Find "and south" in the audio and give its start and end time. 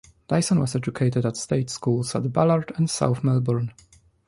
2.75-3.23